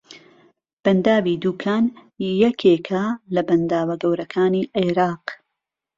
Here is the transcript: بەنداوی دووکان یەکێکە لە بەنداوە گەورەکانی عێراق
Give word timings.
بەنداوی 0.83 1.39
دووکان 1.43 1.85
یەکێکە 2.43 3.03
لە 3.33 3.41
بەنداوە 3.47 3.95
گەورەکانی 4.03 4.69
عێراق 4.77 5.25